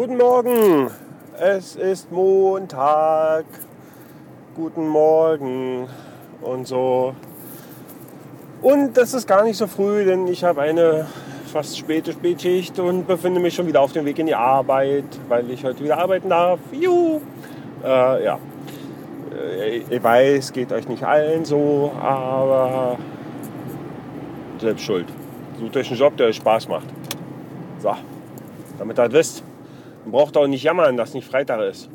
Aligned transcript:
Guten 0.00 0.16
Morgen, 0.16 0.90
es 1.38 1.76
ist 1.76 2.10
Montag. 2.10 3.44
Guten 4.56 4.88
Morgen 4.88 5.88
und 6.40 6.66
so. 6.66 7.14
Und 8.62 8.96
das 8.96 9.12
ist 9.12 9.26
gar 9.26 9.44
nicht 9.44 9.58
so 9.58 9.66
früh, 9.66 10.06
denn 10.06 10.26
ich 10.26 10.42
habe 10.42 10.62
eine 10.62 11.06
fast 11.52 11.76
späte 11.76 12.12
Spätschicht 12.14 12.78
und 12.78 13.06
befinde 13.06 13.40
mich 13.40 13.52
schon 13.52 13.66
wieder 13.66 13.82
auf 13.82 13.92
dem 13.92 14.06
Weg 14.06 14.18
in 14.18 14.24
die 14.24 14.34
Arbeit, 14.34 15.04
weil 15.28 15.50
ich 15.50 15.62
heute 15.66 15.84
wieder 15.84 15.98
arbeiten 15.98 16.30
darf. 16.30 16.60
Juhu! 16.72 17.20
Äh, 17.84 18.24
ja, 18.24 18.38
äh, 19.38 19.82
ich 19.90 20.02
weiß, 20.02 20.54
geht 20.54 20.72
euch 20.72 20.88
nicht 20.88 21.04
allen 21.04 21.44
so, 21.44 21.92
aber 22.00 22.96
selbst 24.58 24.82
schuld. 24.82 25.08
Sucht 25.58 25.76
euch 25.76 25.90
einen 25.90 26.00
Job, 26.00 26.16
der 26.16 26.28
euch 26.28 26.36
Spaß 26.36 26.68
macht. 26.68 26.86
So, 27.80 27.94
damit 28.78 28.98
ihr 28.98 29.04
das 29.04 29.12
wisst. 29.12 29.49
Braucht 30.06 30.36
auch 30.36 30.46
nicht 30.46 30.62
jammern, 30.62 30.96
dass 30.96 31.14
nicht 31.14 31.28
Freitag 31.28 31.60
ist. 31.60 31.88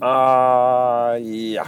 Äh, 0.00 0.04
ja. 0.04 1.64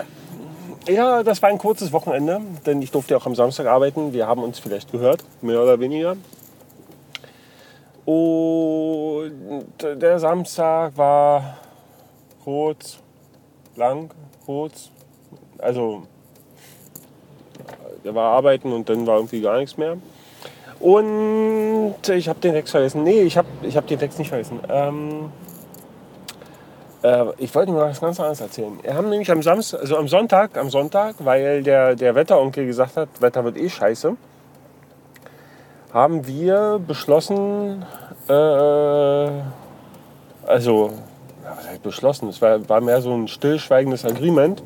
Ja, 0.89 1.23
das 1.23 1.41
war 1.43 1.49
ein 1.49 1.59
kurzes 1.59 1.93
Wochenende, 1.93 2.41
denn 2.67 2.83
ich 2.83 2.91
durfte 2.91 3.17
auch 3.17 3.27
am 3.27 3.37
Samstag 3.37 3.67
arbeiten. 3.67 4.13
Wir 4.13 4.27
haben 4.27 4.43
uns 4.43 4.59
vielleicht 4.59 4.91
gehört, 4.91 5.23
mehr 5.41 5.63
oder 5.63 5.79
weniger. 5.79 6.17
Und 8.05 9.33
der 9.81 10.19
Samstag 10.19 10.97
war 10.97 11.59
kurz, 12.43 12.99
lang, 13.77 14.11
kurz. 14.45 14.91
Also, 15.59 16.03
der 18.05 18.15
war 18.15 18.33
arbeiten 18.33 18.73
und 18.73 18.89
dann 18.89 19.07
war 19.07 19.17
irgendwie 19.17 19.41
gar 19.41 19.59
nichts 19.59 19.77
mehr. 19.77 19.99
Und 20.83 21.95
ich 22.09 22.29
habe 22.29 22.41
den 22.41 22.55
Text 22.55 22.73
vergessen. 22.73 23.05
Nee, 23.05 23.23
ich 23.23 23.39
habe 23.39 23.47
ich 23.63 23.77
hab 23.77 23.87
den 23.87 24.01
Text 24.01 24.19
nicht 24.19 24.29
vergessen. 24.29 24.59
Ähm, 24.69 25.31
äh, 27.03 27.27
ich 27.39 27.55
wollte 27.55 27.71
mir 27.71 27.79
was 27.79 28.01
ganz 28.01 28.19
anderes 28.19 28.41
erzählen. 28.41 28.79
Wir 28.83 28.95
haben 28.95 29.09
nämlich 29.09 29.31
am 29.31 29.43
Samstag, 29.43 29.81
also 29.81 29.97
am 29.97 30.09
Sonntag, 30.09 30.57
am 30.57 30.71
Sonntag, 30.71 31.15
weil 31.21 31.63
der, 31.63 31.95
der 31.95 32.17
Wetteronkel 32.17 32.67
gesagt 32.67 32.97
hat, 32.97 33.09
Wetter 33.21 33.45
wird 33.45 33.59
eh 33.59 33.69
scheiße, 33.69 34.17
haben 35.93 36.27
wir 36.27 36.81
beschlossen, 36.85 37.85
äh, 38.29 38.33
also, 40.47 40.93
was 41.45 41.69
heißt 41.69 41.83
beschlossen? 41.83 42.29
Es 42.29 42.43
war, 42.43 42.69
war 42.69 42.81
mehr 42.81 43.01
so 43.01 43.15
ein 43.15 43.29
stillschweigendes 43.29 44.05
Agreement. 44.05 44.63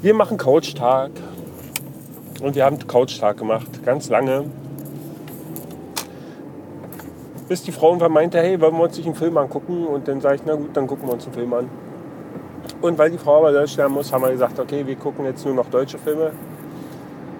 Wir 0.00 0.14
machen 0.14 0.38
Couch-Tag. 0.38 1.10
Und 2.42 2.54
wir 2.54 2.64
haben 2.64 2.78
Couch-Tag 2.86 3.38
gemacht, 3.38 3.84
ganz 3.84 4.08
lange 4.08 4.44
bis 7.48 7.62
die 7.62 7.72
Frau 7.72 7.88
irgendwann 7.88 8.12
meinte, 8.12 8.38
hey, 8.38 8.60
wollen 8.60 8.76
wir 8.76 8.84
uns 8.84 8.96
nicht 8.96 9.06
einen 9.06 9.14
Film 9.14 9.36
angucken? 9.38 9.86
Und 9.86 10.06
dann 10.06 10.20
sage 10.20 10.36
ich, 10.36 10.42
na 10.44 10.54
gut, 10.54 10.76
dann 10.76 10.86
gucken 10.86 11.08
wir 11.08 11.14
uns 11.14 11.24
einen 11.24 11.34
Film 11.34 11.52
an. 11.54 11.68
Und 12.80 12.98
weil 12.98 13.10
die 13.10 13.18
Frau 13.18 13.38
aber 13.38 13.52
Deutsch 13.52 13.76
lernen 13.76 13.94
muss, 13.94 14.12
haben 14.12 14.22
wir 14.22 14.30
gesagt, 14.30 14.58
okay, 14.58 14.86
wir 14.86 14.96
gucken 14.96 15.24
jetzt 15.24 15.44
nur 15.44 15.54
noch 15.54 15.66
deutsche 15.66 15.98
Filme 15.98 16.32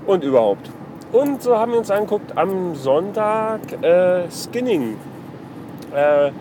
und 0.07 0.25
überhaupt. 0.25 0.71
Und 1.13 1.43
so 1.43 1.57
haben 1.57 1.73
wir 1.73 1.79
uns 1.79 1.91
angeguckt 1.91 2.37
am 2.37 2.75
Sonntag 2.75 3.61
äh, 3.83 4.31
Skinning. 4.31 4.97
Äh, 5.95 6.29
äh, 6.29 6.33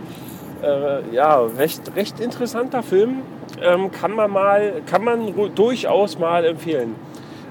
ja, 1.12 1.42
recht, 1.42 1.96
recht 1.96 2.20
interessanter 2.20 2.84
Film. 2.84 3.22
Ähm, 3.62 3.92
kann 3.92 4.12
man 4.12 4.32
mal, 4.32 4.82
kann 4.86 5.04
man 5.04 5.34
durchaus 5.56 6.18
mal 6.18 6.46
empfehlen. 6.46 6.96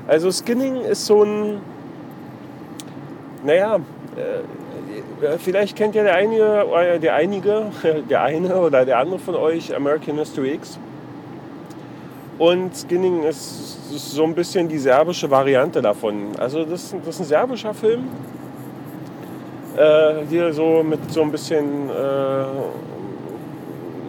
Also 0.09 0.31
Skinning 0.31 0.83
ist 0.83 1.07
so 1.07 1.23
ein, 1.23 1.61
naja, 3.45 3.77
äh, 4.17 4.41
Vielleicht 5.39 5.77
kennt 5.77 5.95
ja 5.95 6.03
der 6.03 6.15
einige, 6.15 6.67
der 7.01 7.15
einige, 7.15 7.67
der 8.11 8.23
eine 8.23 8.61
oder 8.61 8.85
der 8.85 8.99
andere 8.99 9.19
von 9.19 9.35
euch 9.35 9.75
American 9.75 10.19
History 10.19 10.55
X. 10.55 10.79
Und 12.39 12.77
Skinning 12.77 13.23
ist, 13.23 13.79
ist 13.95 14.11
so 14.11 14.25
ein 14.25 14.35
bisschen 14.35 14.69
die 14.69 14.79
serbische 14.79 15.31
Variante 15.31 15.81
davon. 15.81 16.37
Also 16.39 16.65
das, 16.65 16.95
das 17.05 17.15
ist 17.15 17.21
ein 17.21 17.25
serbischer 17.25 17.73
Film. 17.73 18.05
Äh, 19.75 20.27
hier 20.29 20.53
so 20.53 20.83
mit 20.83 21.11
so 21.11 21.23
ein 21.23 21.33
bisschen 21.33 21.89
äh, 21.89 22.45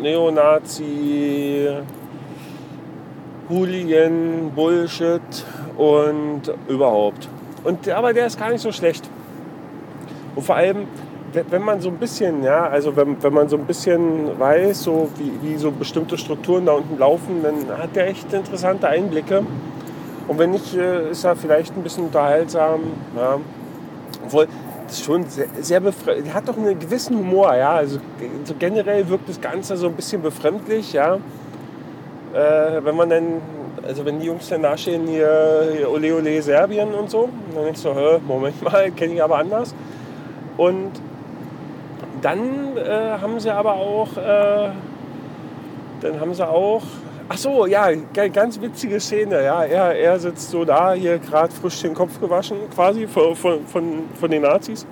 Neonazi, 0.02 1.70
Hooligan, 3.50 4.52
Bullshit 4.54 5.22
und 5.78 6.42
überhaupt. 6.68 7.30
Und, 7.64 7.88
aber 7.90 8.14
der 8.14 8.28
ist 8.28 8.40
gar 8.40 8.52
nicht 8.52 8.62
so 8.62 8.72
schlecht. 8.72 9.10
Und 10.36 10.44
vor 10.44 10.56
allem, 10.56 10.88
wenn 11.34 11.62
man 11.62 11.82
so 11.82 11.90
ein 11.90 11.98
bisschen, 11.98 12.44
ja, 12.44 12.68
also 12.68 12.96
wenn, 12.96 13.22
wenn 13.22 13.34
man 13.34 13.50
so 13.50 13.58
ein 13.58 13.66
bisschen 13.66 14.40
weiß, 14.40 14.84
so 14.84 15.10
wie, 15.18 15.32
wie 15.42 15.58
so 15.58 15.72
bestimmte 15.72 16.18
Strukturen 16.18 16.66
da 16.66 16.74
unten 16.74 16.98
laufen, 16.98 17.44
dann 17.44 17.78
hat 17.78 17.96
der 17.96 18.08
echt 18.08 18.32
interessante 18.34 18.88
Einblicke. 18.88 19.44
Und 20.28 20.40
wenn 20.40 20.52
nicht, 20.52 20.76
äh, 20.76 21.12
ist 21.12 21.24
er 21.24 21.36
vielleicht 21.36 21.76
ein 21.76 21.84
bisschen 21.84 22.06
unterhaltsam. 22.06 22.82
Ja. 23.16 23.40
Obwohl, 24.26 24.48
das 24.88 24.98
ist 24.98 25.06
schon 25.06 25.26
sehr, 25.26 25.48
sehr 25.60 25.80
befremdlich. 25.80 26.34
Hat 26.34 26.48
doch 26.48 26.58
einen 26.58 26.78
gewissen 26.80 27.18
Humor, 27.18 27.56
ja. 27.56 27.76
Also 27.76 28.00
so 28.46 28.54
generell 28.58 29.08
wirkt 29.10 29.30
das 29.30 29.40
Ganze 29.40 29.78
so 29.78 29.88
ein 29.88 29.94
bisschen 29.94 30.22
befremdlich, 30.22 30.94
ja. 30.94 31.16
Äh, 32.34 32.84
wenn 32.84 32.96
man 32.96 33.10
dann, 33.10 33.24
also 33.86 34.06
wenn 34.06 34.20
die 34.20 34.26
Jungs 34.26 34.50
dann 34.50 34.64
dastehen, 34.64 35.08
hier, 35.08 35.74
hier 35.76 35.90
Ole 35.90 36.16
Ole 36.16 36.42
Serbien 36.42 36.94
und 36.94 37.10
so, 37.10 37.30
dann 37.54 37.66
denkst 37.66 37.84
du, 37.84 37.94
Moment 38.28 38.62
mal, 38.62 38.92
kenne 38.96 39.14
ich 39.14 39.24
aber 39.24 39.38
anders. 39.38 39.74
Und 40.58 40.92
dann 42.22 42.78
äh, 42.78 43.18
haben 43.22 43.40
sie 43.40 43.52
aber 43.52 43.74
auch, 43.74 44.18
äh, 44.18 44.70
dann 46.02 46.20
haben 46.20 46.34
sie 46.34 46.48
auch, 46.48 46.82
ach 47.30 47.38
so, 47.38 47.66
ja, 47.66 47.90
ganz 48.34 48.60
witzige 48.60 49.00
Szene, 49.00 49.44
ja, 49.44 49.64
er, 49.64 49.96
er 49.96 50.20
sitzt 50.20 50.50
so 50.50 50.66
da, 50.66 50.94
hier 50.94 51.20
gerade 51.20 51.54
frisch 51.54 51.82
den 51.82 51.94
Kopf 51.94 52.20
gewaschen, 52.20 52.58
quasi 52.74 53.08
von, 53.08 53.36
von, 53.36 53.60
von, 54.20 54.32
den 54.32 54.42
Nazis. 54.42 54.86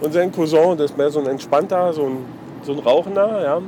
Und 0.00 0.12
sein 0.12 0.32
Cousin, 0.32 0.76
das 0.76 0.90
ist 0.90 0.96
mehr 0.96 1.10
so 1.10 1.20
ein 1.20 1.26
entspannter, 1.26 1.92
so 1.92 2.06
ein, 2.06 2.24
so 2.62 2.72
ein 2.72 2.78
Rauchender, 2.80 3.42
ja. 3.42 3.60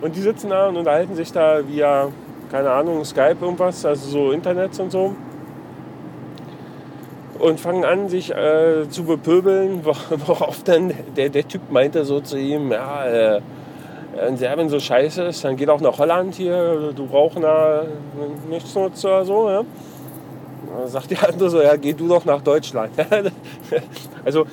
Und 0.00 0.16
die 0.16 0.20
sitzen 0.20 0.50
da 0.50 0.68
und 0.68 0.76
unterhalten 0.76 1.14
sich 1.14 1.32
da 1.32 1.60
via, 1.66 2.08
keine 2.54 2.70
Ahnung, 2.70 3.04
Skype 3.04 3.38
irgendwas, 3.40 3.84
also 3.84 4.08
so 4.08 4.30
Internets 4.30 4.78
und 4.78 4.92
so 4.92 5.16
und 7.40 7.58
fangen 7.58 7.84
an, 7.84 8.08
sich 8.08 8.30
äh, 8.30 8.88
zu 8.88 9.02
bepöbeln, 9.02 9.84
worauf 9.84 10.62
dann 10.62 10.92
der, 11.16 11.30
der 11.30 11.48
Typ 11.48 11.72
meinte 11.72 12.04
so 12.04 12.20
zu 12.20 12.38
ihm, 12.38 12.70
ja, 12.70 13.06
äh, 13.06 13.40
in 14.28 14.36
Serbien 14.36 14.68
so 14.68 14.78
scheiße 14.78 15.24
ist, 15.24 15.42
dann 15.42 15.56
geht 15.56 15.68
auch 15.68 15.80
nach 15.80 15.98
Holland 15.98 16.36
hier, 16.36 16.92
du 16.94 17.06
Rauchender, 17.06 17.86
nichts 18.48 18.72
nutzt 18.76 19.04
oder 19.04 19.24
so. 19.24 19.50
Ja? 19.50 19.62
Dann 20.78 20.86
sagt 20.86 21.10
der 21.10 21.28
andere 21.28 21.50
so, 21.50 21.60
ja, 21.60 21.74
geh 21.74 21.92
du 21.92 22.06
doch 22.06 22.24
nach 22.24 22.40
Deutschland. 22.40 22.92
also 24.24 24.46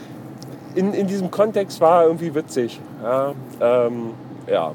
in, 0.73 0.95
in 0.95 1.05
diesem 1.05 1.29
Kontext 1.29 1.79
war 1.79 2.05
irgendwie 2.05 2.33
witzig. 2.33 2.81
Ja, 3.03 3.35
ähm, 3.61 4.15
ja. 4.47 4.71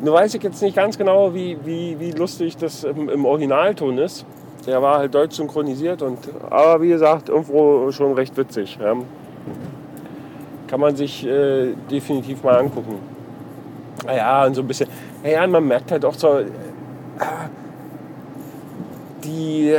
Nur 0.00 0.14
weiß 0.14 0.34
ich 0.34 0.42
jetzt 0.42 0.62
nicht 0.62 0.76
ganz 0.76 0.96
genau, 0.96 1.34
wie, 1.34 1.56
wie, 1.64 1.98
wie 1.98 2.12
lustig 2.12 2.56
das 2.56 2.84
im, 2.84 3.08
im 3.08 3.24
Originalton 3.24 3.98
ist 3.98 4.24
der 4.68 4.82
war 4.82 4.98
halt 4.98 5.14
deutsch 5.14 5.36
synchronisiert 5.36 6.02
und 6.02 6.18
aber 6.50 6.82
wie 6.82 6.88
gesagt 6.88 7.30
irgendwo 7.30 7.90
schon 7.90 8.12
recht 8.12 8.36
witzig. 8.36 8.78
Ja. 8.80 8.94
Kann 10.66 10.80
man 10.80 10.94
sich 10.94 11.26
äh, 11.26 11.72
definitiv 11.90 12.42
mal 12.42 12.58
angucken. 12.58 12.98
Naja, 14.04 14.44
und 14.44 14.54
so 14.54 14.60
ein 14.60 14.68
bisschen, 14.68 14.88
naja, 15.22 15.46
man 15.46 15.66
merkt 15.66 15.90
halt 15.90 16.04
auch 16.04 16.14
so, 16.14 16.38
äh, 16.38 16.44
die, 19.24 19.76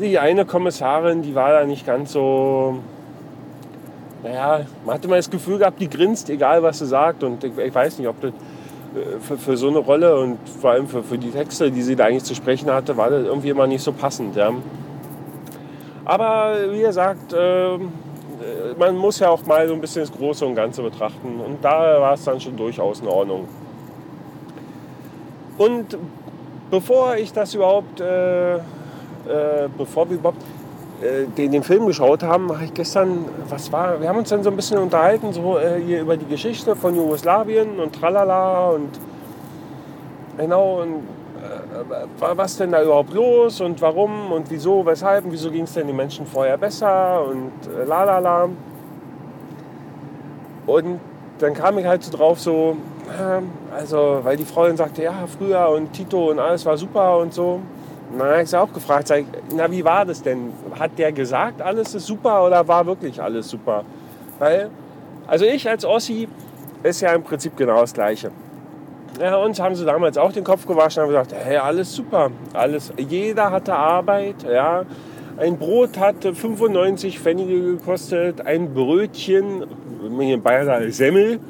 die 0.00 0.18
eine 0.18 0.44
Kommissarin, 0.44 1.22
die 1.22 1.34
war 1.34 1.50
da 1.50 1.64
nicht 1.64 1.84
ganz 1.84 2.12
so, 2.12 2.78
naja, 4.22 4.64
man 4.86 4.94
hatte 4.94 5.08
mal 5.08 5.16
das 5.16 5.30
Gefühl 5.30 5.58
gehabt, 5.58 5.80
die 5.80 5.90
grinst, 5.90 6.30
egal 6.30 6.62
was 6.62 6.78
sie 6.78 6.86
sagt 6.86 7.24
und 7.24 7.42
ich, 7.42 7.58
ich 7.58 7.74
weiß 7.74 7.98
nicht, 7.98 8.08
ob 8.08 8.20
das 8.20 8.32
für, 9.20 9.38
für, 9.38 9.56
so 9.56 9.68
eine 9.68 9.78
Rolle 9.78 10.18
und 10.18 10.38
vor 10.48 10.72
allem 10.72 10.86
für, 10.86 11.02
für, 11.02 11.18
die 11.18 11.30
Texte, 11.30 11.70
die 11.70 11.82
sie 11.82 11.96
da 11.96 12.06
eigentlich 12.06 12.24
zu 12.24 12.34
sprechen 12.34 12.70
hatte, 12.70 12.96
war 12.96 13.10
das 13.10 13.24
irgendwie 13.24 13.50
immer 13.50 13.66
nicht 13.66 13.82
so 13.82 13.92
passend. 13.92 14.36
Ja. 14.36 14.52
Aber 16.04 16.56
wie 16.70 16.80
gesagt, 16.80 17.32
äh, 17.32 17.78
man 18.78 18.96
muss 18.96 19.18
ja 19.18 19.30
auch 19.30 19.44
mal 19.46 19.66
so 19.68 19.74
ein 19.74 19.80
bisschen 19.80 20.02
das 20.02 20.12
Große 20.12 20.44
und 20.44 20.54
Ganze 20.54 20.82
betrachten. 20.82 21.40
Und 21.40 21.64
da 21.64 22.00
war 22.00 22.14
es 22.14 22.24
dann 22.24 22.40
schon 22.40 22.56
durchaus 22.56 23.00
in 23.00 23.08
Ordnung. 23.08 23.48
Und 25.58 25.96
bevor 26.70 27.16
ich 27.16 27.32
das 27.32 27.54
überhaupt, 27.54 28.00
äh, 28.00 28.56
äh, 28.56 28.60
bevor 29.76 30.08
wir 30.08 30.16
überhaupt 30.16 30.42
äh, 30.42 30.61
den, 31.36 31.50
den 31.50 31.62
Film 31.62 31.86
geschaut 31.86 32.22
haben, 32.22 32.52
habe 32.52 32.64
ich 32.64 32.74
gestern, 32.74 33.24
was 33.48 33.72
war, 33.72 34.00
wir 34.00 34.08
haben 34.08 34.18
uns 34.18 34.28
dann 34.28 34.42
so 34.42 34.50
ein 34.50 34.56
bisschen 34.56 34.78
unterhalten, 34.78 35.32
so 35.32 35.58
äh, 35.58 35.80
hier 35.80 36.00
über 36.00 36.16
die 36.16 36.26
Geschichte 36.26 36.76
von 36.76 36.94
Jugoslawien 36.94 37.80
und 37.80 37.94
tralala 37.94 38.70
und 38.70 38.88
genau 40.38 40.82
und 40.82 40.94
äh, 41.42 42.36
was 42.36 42.56
denn 42.56 42.72
da 42.72 42.82
überhaupt 42.82 43.12
los 43.12 43.60
und 43.60 43.82
warum 43.82 44.32
und 44.32 44.50
wieso, 44.50 44.86
weshalb 44.86 45.24
und 45.24 45.32
wieso 45.32 45.50
ging 45.50 45.64
es 45.64 45.74
denn 45.74 45.86
den 45.86 45.96
Menschen 45.96 46.26
vorher 46.26 46.56
besser 46.56 47.24
und 47.24 47.52
äh, 47.66 47.84
lalala. 47.84 48.48
Und 50.66 51.00
dann 51.38 51.54
kam 51.54 51.78
ich 51.78 51.86
halt 51.86 52.04
so 52.04 52.16
drauf, 52.16 52.38
so, 52.38 52.76
also, 53.76 54.20
weil 54.22 54.36
die 54.36 54.44
Frau 54.44 54.68
dann 54.68 54.76
sagte, 54.76 55.02
ja, 55.02 55.26
früher 55.26 55.68
und 55.70 55.92
Tito 55.92 56.30
und 56.30 56.38
alles 56.38 56.64
war 56.64 56.76
super 56.76 57.18
und 57.18 57.34
so. 57.34 57.60
Dann 58.18 58.28
habe 58.28 58.42
ich 58.42 58.50
sie 58.50 58.60
auch 58.60 58.72
gefragt, 58.72 59.08
sag 59.08 59.24
na, 59.54 59.70
wie 59.70 59.84
war 59.84 60.04
das 60.04 60.22
denn? 60.22 60.52
Hat 60.78 60.98
der 60.98 61.12
gesagt, 61.12 61.62
alles 61.62 61.94
ist 61.94 62.06
super 62.06 62.44
oder 62.44 62.66
war 62.68 62.84
wirklich 62.86 63.20
alles 63.20 63.48
super? 63.48 63.84
Weil, 64.38 64.70
also 65.26 65.44
ich 65.44 65.68
als 65.68 65.84
Ossi 65.84 66.28
ist 66.82 67.00
ja 67.00 67.12
im 67.12 67.22
Prinzip 67.22 67.56
genau 67.56 67.80
das 67.80 67.94
Gleiche. 67.94 68.30
Ja, 69.20 69.36
uns 69.36 69.60
haben 69.60 69.74
sie 69.74 69.84
damals 69.84 70.16
auch 70.18 70.32
den 70.32 70.44
Kopf 70.44 70.66
gewaschen 70.66 71.02
und 71.02 71.10
gesagt, 71.10 71.34
hey, 71.34 71.58
alles 71.58 71.94
super, 71.94 72.30
alles, 72.54 72.92
jeder 72.96 73.50
hatte 73.50 73.74
Arbeit, 73.74 74.42
ja. 74.42 74.84
Ein 75.38 75.58
Brot 75.58 75.98
hat 75.98 76.16
95 76.22 77.18
Pfennige 77.18 77.76
gekostet, 77.76 78.40
ein 78.42 78.74
Brötchen, 78.74 79.64
hier 80.18 80.34
in 80.34 80.42
Bayern 80.42 80.92
Semmel, 80.92 81.40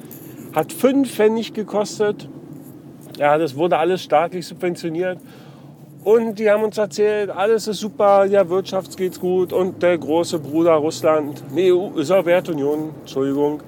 hat 0.54 0.72
5 0.72 1.10
Pfennig 1.10 1.52
gekostet. 1.52 2.28
Ja, 3.16 3.38
das 3.38 3.56
wurde 3.56 3.78
alles 3.78 4.02
staatlich 4.02 4.46
subventioniert. 4.46 5.18
Und 6.04 6.40
die 6.40 6.50
haben 6.50 6.64
uns 6.64 6.78
erzählt, 6.78 7.30
alles 7.30 7.68
ist 7.68 7.78
super, 7.78 8.24
ja, 8.24 8.48
Wirtschaft 8.48 8.96
geht's 8.96 9.20
gut 9.20 9.52
und 9.52 9.80
der 9.84 9.96
große 9.98 10.40
Bruder 10.40 10.72
Russland, 10.72 11.44
nee, 11.54 11.70
Sowjetunion, 11.96 12.90
Entschuldigung, 13.00 13.60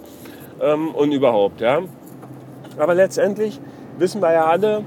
ähm, 0.61 0.89
und 0.97 1.13
überhaupt, 1.13 1.61
ja. 1.61 1.81
Aber 2.77 2.95
letztendlich 2.95 3.61
wissen 3.99 4.21
wir 4.21 4.33
ja 4.33 4.47
alle, 4.47 4.79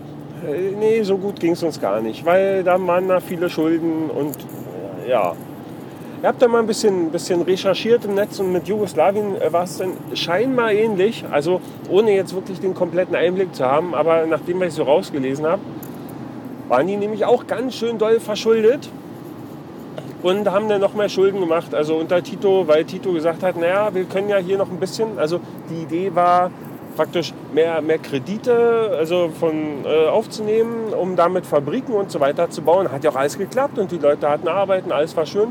äh, 0.46 0.72
nee, 0.78 1.02
so 1.04 1.18
gut 1.18 1.40
ging 1.40 1.54
es 1.54 1.64
uns 1.64 1.80
gar 1.80 2.02
nicht, 2.02 2.26
weil 2.26 2.66
da 2.66 2.86
waren 2.86 3.08
da 3.08 3.22
viele 3.22 3.50
Schulden 3.50 4.10
und 4.10 4.36
äh, 5.06 5.10
ja. 5.10 5.34
Ihr 6.22 6.28
habt 6.28 6.42
da 6.42 6.50
mal 6.50 6.60
ein 6.60 6.68
bisschen, 6.68 7.12
bisschen 7.12 7.44
recherchiert 7.44 8.04
im 8.04 8.16
Netz 8.16 8.40
und 8.40 8.52
mit 8.52 8.68
Jugoslawien 8.68 9.40
äh, 9.40 9.54
war 9.54 9.64
es 9.64 9.78
dann 9.78 9.92
scheinbar 10.16 10.74
ähnlich, 10.74 11.24
also 11.32 11.62
ohne 11.90 12.12
jetzt 12.12 12.36
wirklich 12.36 12.60
den 12.60 12.74
kompletten 12.74 13.16
Einblick 13.16 13.56
zu 13.56 13.64
haben, 13.64 13.96
aber 13.96 14.26
nachdem 14.26 14.62
ich 14.64 14.74
so 14.74 14.84
rausgelesen 14.84 15.46
habe, 15.46 15.62
waren 16.68 16.88
die 16.88 16.98
nämlich 16.98 17.25
auch 17.25 17.48
ganz 17.48 17.75
schön 17.75 17.98
doll 17.98 18.19
verschuldet 18.19 18.90
und 20.24 20.50
haben 20.50 20.68
dann 20.68 20.81
noch 20.81 20.94
mehr 20.94 21.10
Schulden 21.10 21.40
gemacht. 21.40 21.74
Also 21.74 21.96
unter 21.96 22.22
Tito, 22.24 22.68
weil 22.68 22.86
Tito 22.86 23.12
gesagt 23.14 23.44
hat, 23.44 23.56
naja, 23.58 23.94
wir 23.94 24.06
können 24.06 24.30
ja 24.30 24.38
hier 24.38 24.58
noch 24.58 24.69
ein 24.69 24.80
bisschen, 24.80 25.18
also 25.18 25.40
die 25.69 25.84
Idee 25.84 26.16
war, 26.16 26.52
praktisch 26.96 27.34
mehr, 27.54 27.81
mehr 27.81 28.00
Kredite 28.00 28.96
also 28.98 29.30
von, 29.30 29.86
äh, 29.86 30.08
aufzunehmen, 30.08 30.94
um 30.94 31.16
damit 31.16 31.46
Fabriken 31.46 31.94
und 31.94 32.12
so 32.12 32.19
weiter 32.19 32.50
zu 32.50 32.64
bauen. 32.64 32.92
Hat 32.92 33.04
ja 33.04 33.12
auch 33.12 33.16
alles 33.16 33.38
geklappt 33.38 33.78
und 33.78 33.92
die 33.92 34.00
Leute 34.00 34.28
hatten 34.28 34.48
Arbeiten, 34.48 34.92
alles 34.92 35.16
war 35.16 35.25
schön. 35.25 35.50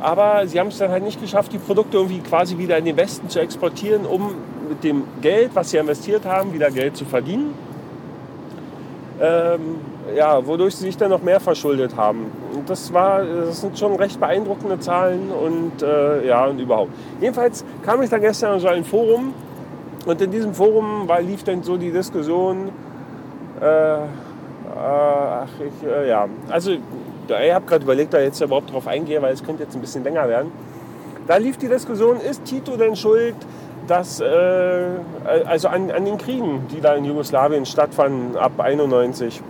Aber 0.00 0.46
sie 0.46 0.58
haben 0.58 0.68
es 0.68 0.78
dann 0.78 0.90
halt 0.90 1.04
nicht 1.04 1.20
geschafft, 1.20 1.52
die 1.52 1.58
Produkte 1.58 1.98
irgendwie 1.98 2.20
quasi 2.20 2.58
wieder 2.58 2.76
in 2.78 2.84
den 2.84 2.96
Westen 2.96 3.28
zu 3.28 3.40
exportieren, 3.40 4.06
um 4.06 4.34
mit 4.68 4.82
dem 4.82 5.04
Geld, 5.20 5.50
was 5.54 5.70
sie 5.70 5.76
investiert 5.76 6.24
haben, 6.24 6.52
wieder 6.52 6.70
Geld 6.70 6.96
zu 6.96 7.04
verdienen. 7.04 7.54
Ähm, 9.20 9.76
ja, 10.14 10.46
wodurch 10.46 10.76
sie 10.76 10.84
sich 10.84 10.96
dann 10.96 11.10
noch 11.10 11.22
mehr 11.22 11.40
verschuldet 11.40 11.96
haben. 11.96 12.30
Und 12.54 12.68
das, 12.68 12.92
war, 12.92 13.24
das 13.24 13.60
sind 13.60 13.78
schon 13.78 13.94
recht 13.96 14.20
beeindruckende 14.20 14.78
Zahlen 14.78 15.30
und 15.30 15.82
äh, 15.82 16.26
ja, 16.26 16.46
und 16.46 16.58
überhaupt. 16.58 16.90
Jedenfalls 17.20 17.64
kam 17.82 18.02
ich 18.02 18.10
da 18.10 18.18
gestern 18.18 18.54
in 18.54 18.60
so 18.60 18.68
ein 18.68 18.84
Forum 18.84 19.34
und 20.06 20.20
in 20.20 20.30
diesem 20.30 20.54
Forum 20.54 21.08
war, 21.08 21.20
lief 21.20 21.44
dann 21.44 21.62
so 21.62 21.76
die 21.76 21.90
Diskussion, 21.90 22.70
äh, 23.60 23.94
äh, 23.94 24.06
ach, 24.76 25.48
ich, 25.58 25.88
äh, 25.88 26.08
ja, 26.08 26.28
also 26.50 26.72
ich 26.72 27.52
habe 27.52 27.64
gerade 27.64 27.84
überlegt, 27.84 28.12
da 28.12 28.20
jetzt 28.20 28.40
überhaupt 28.40 28.72
drauf 28.72 28.86
eingehe, 28.86 29.20
weil 29.22 29.32
es 29.32 29.42
könnte 29.42 29.62
jetzt 29.62 29.74
ein 29.74 29.80
bisschen 29.80 30.04
länger 30.04 30.28
werden. 30.28 30.52
Da 31.26 31.38
lief 31.38 31.56
die 31.56 31.68
Diskussion, 31.68 32.20
ist 32.20 32.44
Tito 32.44 32.76
denn 32.76 32.96
schuld, 32.96 33.34
dass, 33.86 34.20
äh, 34.20 34.86
also 35.46 35.68
an, 35.68 35.90
an 35.90 36.04
den 36.04 36.18
Kriegen, 36.18 36.66
die 36.70 36.80
da 36.80 36.94
in 36.94 37.04
Jugoslawien 37.04 37.64
stattfanden 37.64 38.36
ab 38.36 38.52
91. 38.58 39.42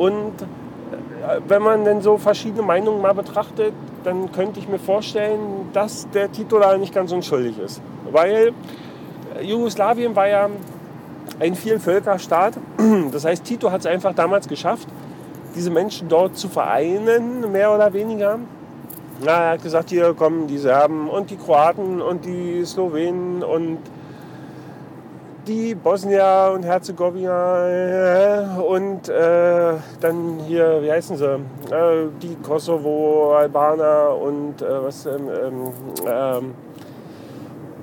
Und 0.00 0.32
äh, 0.40 1.40
wenn 1.46 1.60
man 1.60 1.84
denn 1.84 2.00
so 2.00 2.16
verschiedene 2.16 2.62
Meinungen 2.62 3.02
mal 3.02 3.12
betrachtet, 3.12 3.74
dann 4.02 4.32
könnte 4.32 4.58
ich 4.58 4.66
mir 4.66 4.78
vorstellen, 4.78 5.68
dass 5.74 6.08
der 6.08 6.32
Tito 6.32 6.58
da 6.58 6.78
nicht 6.78 6.94
ganz 6.94 7.12
unschuldig 7.12 7.58
ist. 7.58 7.82
Weil 8.10 8.52
Jugoslawien 9.42 10.16
war 10.16 10.26
ja 10.26 10.48
ein 11.38 11.54
Vielvölkerstaat. 11.54 12.54
Das 13.12 13.26
heißt, 13.26 13.44
Tito 13.44 13.70
hat 13.70 13.80
es 13.80 13.86
einfach 13.86 14.14
damals 14.14 14.48
geschafft, 14.48 14.88
diese 15.54 15.70
Menschen 15.70 16.08
dort 16.08 16.38
zu 16.38 16.48
vereinen, 16.48 17.52
mehr 17.52 17.74
oder 17.74 17.92
weniger. 17.92 18.38
Na, 19.22 19.32
er 19.32 19.50
hat 19.52 19.62
gesagt, 19.62 19.90
hier 19.90 20.14
kommen 20.14 20.46
die 20.46 20.56
Serben 20.56 21.10
und 21.10 21.28
die 21.28 21.36
Kroaten 21.36 22.00
und 22.00 22.24
die 22.24 22.64
Slowenen 22.64 23.42
und 23.42 23.80
die 25.50 25.74
Bosnier 25.74 26.52
und 26.54 26.62
Herzegowina 26.62 28.56
und 28.60 29.08
äh, 29.08 29.72
dann 30.00 30.38
hier, 30.46 30.80
wie 30.80 30.92
heißen 30.92 31.16
sie, 31.16 31.24
äh, 31.24 32.06
die 32.22 32.36
Kosovo-Albaner 32.36 34.16
und 34.16 34.62
äh, 34.62 34.84
was, 34.84 35.06
ähm, 35.06 35.28
ähm, 35.28 35.72
ähm 36.06 36.54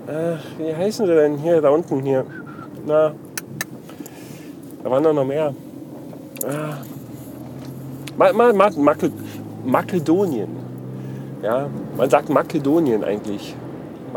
äh, 0.07 0.37
wie 0.57 0.73
heißen 0.73 1.05
sie 1.05 1.13
denn 1.13 1.37
hier, 1.37 1.59
da 1.59 1.69
unten 1.69 1.99
hier? 1.99 2.25
Na, 2.85 3.11
da 4.81 4.89
waren 4.89 5.03
doch 5.03 5.13
noch 5.13 5.25
mehr. 5.25 5.53
Ah. 6.45 6.77
Ma, 8.15 8.31
ma, 8.31 8.53
ma, 8.53 8.93
Makedonien. 9.65 10.55
Ja, 11.43 11.67
man 11.97 12.09
sagt 12.09 12.29
Makedonien 12.29 13.03
eigentlich. 13.03 13.57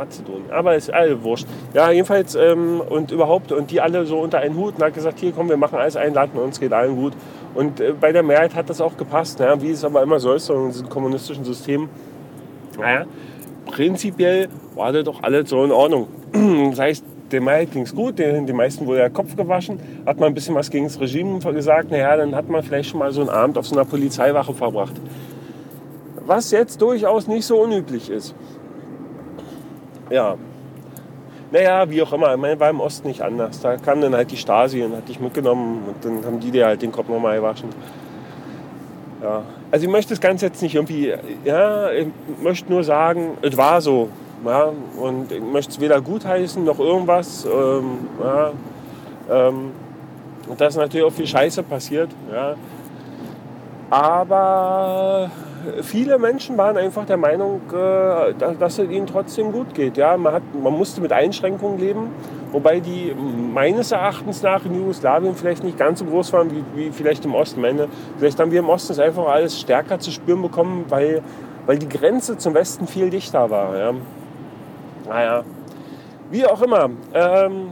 Mazedonien. 0.01 0.51
Aber 0.51 0.75
ist 0.75 0.93
alle 0.93 1.23
wurscht. 1.23 1.47
Ja, 1.75 1.91
jedenfalls 1.91 2.35
ähm, 2.35 2.81
und 2.81 3.11
überhaupt 3.11 3.53
und 3.53 3.71
die 3.71 3.81
alle 3.81 4.07
so 4.07 4.19
unter 4.19 4.39
einen 4.39 4.57
Hut 4.57 4.77
und 4.77 4.85
hat 4.85 4.95
gesagt, 4.95 5.21
hier 5.21 5.33
komm, 5.33 5.49
wir 5.49 5.57
machen 5.57 5.79
alles 5.79 5.97
ein 5.97 6.15
Land 6.15 6.35
und 6.35 6.43
uns 6.43 6.61
geht 6.61 6.73
allen 6.73 6.97
gut. 6.97 7.13
Und 7.55 7.81
äh, 7.81 7.93
bei 7.99 8.13
der 8.13 8.23
Mehrheit 8.23 8.55
hat 8.55 8.71
das 8.71 8.81
auch 8.81 8.97
gepasst. 8.97 9.41
Ja, 9.41 9.61
wie 9.61 9.71
es 9.71 9.85
aber 9.85 10.03
immer 10.03 10.19
so 10.21 10.33
ist, 10.33 10.49
in 10.51 10.69
diesem 10.69 10.89
kommunistischen 10.89 11.45
System. 11.45 11.89
Naja, 12.79 13.05
prinzipiell 13.67 14.49
war 14.75 14.93
das 14.93 15.05
doch 15.05 15.23
alles 15.23 15.51
so 15.51 15.65
in 15.65 15.73
Ordnung. 15.73 16.09
Das 16.71 16.79
heißt, 16.79 17.05
der 17.33 17.41
Mehrheit 17.41 17.73
ging 17.73 17.83
es 17.83 17.95
gut, 17.95 18.19
den, 18.19 18.47
den 18.47 18.57
meisten 18.57 18.87
wurde 18.87 18.99
der 18.99 19.11
Kopf 19.11 19.37
gewaschen, 19.37 19.79
hat 20.05 20.19
man 20.19 20.29
ein 20.29 20.35
bisschen 20.35 20.55
was 20.55 20.71
gegen 20.71 20.87
das 20.87 21.01
Regime 21.01 21.39
gesagt, 21.39 21.91
naja, 21.91 22.17
dann 22.17 22.35
hat 22.35 22.49
man 22.49 22.63
vielleicht 22.63 22.91
schon 22.91 22.99
mal 22.99 23.13
so 23.13 23.21
einen 23.21 23.31
Abend 23.31 23.57
auf 23.57 23.67
so 23.67 23.77
einer 23.77 23.85
Polizeiwache 23.85 24.53
verbracht. 24.53 24.95
Was 26.27 26.51
jetzt 26.51 26.81
durchaus 26.83 27.29
nicht 27.29 27.45
so 27.45 27.61
unüblich 27.61 28.11
ist. 28.11 28.35
Ja. 30.11 30.37
Naja, 31.53 31.91
wie 31.91 32.03
auch 32.03 32.13
immer, 32.13 32.35
ich 32.35 32.61
war 32.61 32.71
im 32.71 32.81
Osten 32.81 33.09
nicht 33.09 33.23
anders. 33.23 33.61
Da 33.61 33.77
kam 33.77 34.01
dann 34.01 34.15
halt 34.15 34.31
die 34.31 34.37
Stasi 34.37 34.83
und 34.83 34.97
hat 34.97 35.09
dich 35.09 35.19
mitgenommen 35.19 35.83
und 35.87 36.05
dann 36.05 36.25
haben 36.25 36.41
die 36.41 36.51
dir 36.51 36.67
halt 36.67 36.83
den 36.83 36.93
Kopf 36.93 37.09
nochmal 37.09 37.37
gewaschen. 37.37 37.71
Ja. 39.23 39.43
Also 39.71 39.87
ich 39.87 39.93
möchte 39.93 40.11
das 40.11 40.21
Ganze 40.21 40.47
jetzt 40.47 40.63
nicht 40.63 40.75
irgendwie, 40.75 41.13
ja, 41.45 41.91
ich 41.91 42.09
möchte 42.43 42.71
nur 42.71 42.85
sagen, 42.85 43.37
es 43.43 43.57
war 43.57 43.81
so. 43.81 44.09
Ja, 44.45 44.73
und 44.99 45.31
ich 45.31 45.43
möchte 45.43 45.73
es 45.73 45.81
weder 45.81 46.01
gutheißen 46.01 46.65
noch 46.65 46.79
irgendwas. 46.79 47.45
Ähm, 47.45 48.09
ja, 48.23 48.53
ähm, 49.29 49.73
und 50.49 50.61
da 50.61 50.67
ist 50.67 50.77
natürlich 50.77 51.07
auch 51.07 51.13
viel 51.13 51.27
Scheiße 51.27 51.63
passiert. 51.63 52.11
Ja. 52.33 52.55
Aber 53.91 55.31
viele 55.83 56.19
Menschen 56.19 56.57
waren 56.57 56.77
einfach 56.77 57.05
der 57.05 57.17
Meinung, 57.17 57.61
äh, 57.73 58.35
dass 58.59 58.79
es 58.79 58.91
ihnen 58.91 59.07
trotzdem 59.07 59.53
gut 59.53 59.75
geht. 59.75 59.97
Ja, 59.97 60.17
man, 60.17 60.35
hat, 60.35 60.43
man 60.61 60.73
musste 60.73 61.01
mit 61.01 61.13
Einschränkungen 61.13 61.79
leben, 61.79 62.11
wobei 62.53 62.81
die 62.81 63.15
meines 63.15 63.93
Erachtens 63.93 64.43
nach 64.43 64.65
in 64.65 64.75
Jugoslawien 64.75 65.35
vielleicht 65.35 65.65
nicht 65.65 65.79
ganz 65.79 65.99
so 65.99 66.05
groß 66.05 66.33
waren 66.33 66.51
wie, 66.51 66.65
wie 66.75 66.91
vielleicht 66.91 67.25
im 67.25 67.35
Osten. 67.35 67.61
Meine, 67.61 67.89
vielleicht 68.19 68.39
haben 68.41 68.51
wir 68.51 68.61
im 68.61 68.69
Osten 68.69 68.93
es 68.93 68.99
einfach 68.99 69.27
alles 69.27 69.61
stärker 69.61 69.99
zu 69.99 70.11
spüren 70.11 70.43
bekommen, 70.43 70.87
weil, 70.89 71.23
weil 71.67 71.79
die 71.79 71.89
Grenze 71.89 72.39
zum 72.39 72.55
Westen 72.55 72.87
viel 72.87 73.11
dichter 73.11 73.51
war. 73.51 73.77
Ja. 73.77 73.95
Naja, 75.09 75.45
wie 76.31 76.47
auch 76.47 76.63
immer. 76.63 76.91
Ähm, 77.13 77.71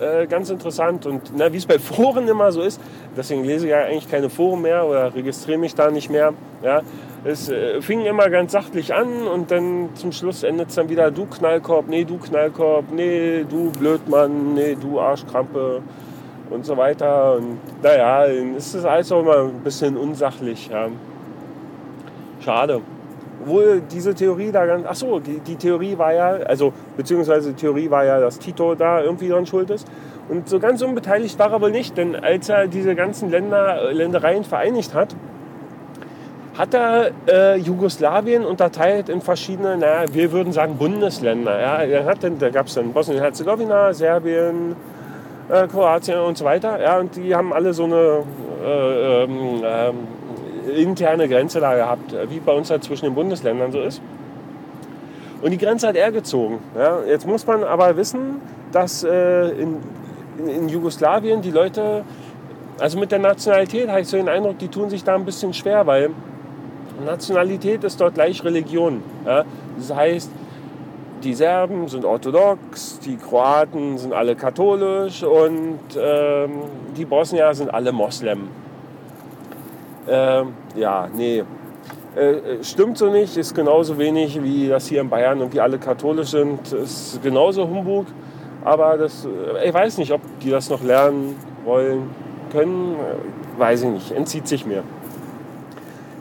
äh, 0.00 0.26
ganz 0.26 0.50
interessant. 0.50 1.06
Und 1.06 1.32
wie 1.52 1.56
es 1.56 1.66
bei 1.66 1.78
Foren 1.78 2.28
immer 2.28 2.52
so 2.52 2.62
ist, 2.62 2.80
deswegen 3.16 3.44
lese 3.44 3.66
ich 3.66 3.70
ja 3.70 3.80
eigentlich 3.80 4.10
keine 4.10 4.30
Foren 4.30 4.62
mehr 4.62 4.86
oder 4.86 5.14
registriere 5.14 5.58
mich 5.58 5.74
da 5.74 5.90
nicht 5.90 6.10
mehr. 6.10 6.32
Ja. 6.62 6.82
Es 7.24 7.48
äh, 7.48 7.80
fing 7.80 8.04
immer 8.04 8.28
ganz 8.28 8.52
sachtlich 8.52 8.94
an 8.94 9.26
und 9.26 9.50
dann 9.50 9.90
zum 9.94 10.12
Schluss 10.12 10.42
endet 10.42 10.68
es 10.68 10.74
dann 10.74 10.88
wieder, 10.88 11.10
du 11.10 11.26
Knallkorb, 11.26 11.88
nee, 11.88 12.04
du 12.04 12.18
Knallkorb, 12.18 12.84
nee, 12.92 13.44
du 13.48 13.70
Blödmann, 13.70 14.54
nee, 14.54 14.76
du 14.78 15.00
Arschkrampe 15.00 15.82
und 16.50 16.66
so 16.66 16.76
weiter. 16.76 17.36
Und 17.36 17.58
naja, 17.82 18.26
dann 18.26 18.56
ist 18.56 18.74
es 18.74 18.84
alles 18.84 19.10
auch 19.10 19.20
immer 19.20 19.44
ein 19.44 19.60
bisschen 19.62 19.96
unsachlich. 19.96 20.68
Ja. 20.68 20.88
Schade 22.40 22.82
obwohl 23.44 23.82
diese 23.82 24.14
Theorie 24.14 24.50
da 24.52 24.64
ganz, 24.66 24.86
ach 24.88 24.94
so, 24.94 25.18
die, 25.20 25.38
die 25.40 25.56
Theorie 25.56 25.98
war 25.98 26.12
ja, 26.12 26.30
also 26.46 26.72
beziehungsweise 26.96 27.50
die 27.50 27.56
Theorie 27.56 27.90
war 27.90 28.04
ja, 28.04 28.18
dass 28.20 28.38
Tito 28.38 28.74
da 28.74 29.02
irgendwie 29.02 29.28
dran 29.28 29.46
schuld 29.46 29.70
ist. 29.70 29.86
Und 30.28 30.48
so 30.48 30.58
ganz 30.58 30.80
unbeteiligt 30.80 31.38
war 31.38 31.52
er 31.52 31.60
wohl 31.60 31.70
nicht, 31.70 31.96
denn 31.98 32.16
als 32.16 32.48
er 32.48 32.66
diese 32.66 32.94
ganzen 32.94 33.30
Länder, 33.30 33.92
Ländereien 33.92 34.44
vereinigt 34.44 34.94
hat, 34.94 35.14
hat 36.56 36.72
er 36.72 37.10
äh, 37.28 37.56
Jugoslawien 37.56 38.44
unterteilt 38.44 39.08
in 39.08 39.20
verschiedene, 39.20 39.76
naja, 39.76 40.04
wir 40.12 40.32
würden 40.32 40.52
sagen 40.52 40.76
Bundesländer. 40.76 41.60
Ja. 41.60 41.82
Er 41.82 42.04
hat 42.06 42.22
dann, 42.22 42.38
da 42.38 42.48
gab 42.48 42.68
es 42.68 42.74
dann 42.74 42.92
Bosnien-Herzegowina, 42.92 43.92
Serbien, 43.92 44.76
äh, 45.50 45.66
Kroatien 45.66 46.20
und 46.20 46.38
so 46.38 46.44
weiter. 46.44 46.80
Ja, 46.80 46.98
und 46.98 47.16
die 47.16 47.34
haben 47.34 47.52
alle 47.52 47.74
so 47.74 47.84
eine 47.84 48.22
äh, 48.64 49.24
ähm, 49.24 49.62
ähm, 49.64 49.94
interne 50.76 51.28
Grenze 51.28 51.60
da 51.60 51.74
gehabt, 51.74 52.14
wie 52.28 52.40
bei 52.40 52.52
uns 52.52 52.70
halt 52.70 52.84
zwischen 52.84 53.06
den 53.06 53.14
Bundesländern 53.14 53.72
so 53.72 53.80
ist. 53.80 54.00
Und 55.42 55.50
die 55.50 55.58
Grenze 55.58 55.88
hat 55.88 55.96
er 55.96 56.10
gezogen. 56.10 56.58
Ja. 56.76 57.00
Jetzt 57.06 57.26
muss 57.26 57.46
man 57.46 57.64
aber 57.64 57.96
wissen, 57.96 58.40
dass 58.72 59.04
äh, 59.04 59.48
in, 59.50 59.76
in, 60.38 60.48
in 60.48 60.68
Jugoslawien 60.68 61.42
die 61.42 61.50
Leute 61.50 62.04
also 62.78 62.98
mit 62.98 63.12
der 63.12 63.18
Nationalität 63.18 63.88
habe 63.88 64.00
ich 64.00 64.08
so 64.08 64.16
den 64.16 64.28
Eindruck, 64.28 64.58
die 64.58 64.68
tun 64.68 64.90
sich 64.90 65.04
da 65.04 65.14
ein 65.14 65.24
bisschen 65.24 65.54
schwer, 65.54 65.86
weil 65.86 66.10
Nationalität 67.04 67.84
ist 67.84 68.00
dort 68.00 68.14
gleich 68.14 68.42
Religion. 68.44 69.02
Ja? 69.24 69.44
Das 69.78 69.94
heißt, 69.94 70.30
die 71.22 71.34
Serben 71.34 71.88
sind 71.88 72.04
orthodox, 72.04 72.98
die 73.00 73.16
Kroaten 73.16 73.96
sind 73.98 74.12
alle 74.12 74.34
katholisch 74.34 75.22
und 75.22 75.78
ähm, 75.96 76.50
die 76.96 77.04
Bosnier 77.04 77.54
sind 77.54 77.72
alle 77.72 77.92
Moslem. 77.92 78.48
Ähm, 80.08 80.54
ja, 80.76 81.08
nee. 81.14 81.44
Äh, 82.14 82.62
stimmt 82.62 82.98
so 82.98 83.10
nicht, 83.10 83.36
ist 83.36 83.54
genauso 83.54 83.98
wenig 83.98 84.40
wie 84.42 84.68
das 84.68 84.86
hier 84.86 85.00
in 85.00 85.08
Bayern 85.08 85.40
und 85.40 85.52
wie 85.52 85.60
alle 85.60 85.78
katholisch 85.78 86.30
sind, 86.30 86.72
ist 86.72 87.20
genauso 87.22 87.68
Humbug. 87.68 88.06
Aber 88.64 88.96
das, 88.96 89.24
äh, 89.24 89.68
ich 89.68 89.74
weiß 89.74 89.98
nicht, 89.98 90.12
ob 90.12 90.20
die 90.40 90.50
das 90.50 90.70
noch 90.70 90.82
lernen 90.82 91.36
wollen, 91.64 92.10
können, 92.52 92.94
äh, 92.94 93.60
weiß 93.60 93.82
ich 93.82 93.88
nicht, 93.90 94.12
entzieht 94.12 94.46
sich 94.46 94.64
mir. 94.64 94.82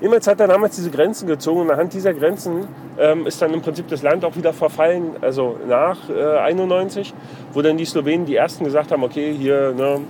Jedenfalls 0.01 0.27
hat 0.27 0.41
er 0.41 0.47
damals 0.47 0.75
diese 0.75 0.91
Grenzen 0.91 1.27
gezogen 1.27 1.61
und 1.61 1.71
anhand 1.71 1.93
dieser 1.93 2.13
Grenzen 2.13 2.67
ähm, 2.99 3.25
ist 3.25 3.41
dann 3.41 3.53
im 3.53 3.61
Prinzip 3.61 3.87
das 3.87 4.01
Land 4.01 4.25
auch 4.25 4.35
wieder 4.35 4.51
verfallen, 4.51 5.15
also 5.21 5.57
nach 5.67 6.09
äh, 6.09 6.39
91, 6.39 7.13
wo 7.53 7.61
dann 7.61 7.77
die 7.77 7.85
Slowenen 7.85 8.25
die 8.25 8.35
ersten 8.35 8.65
gesagt 8.65 8.91
haben, 8.91 9.03
okay, 9.03 9.33
hier, 9.33 9.73
ne, 9.73 10.01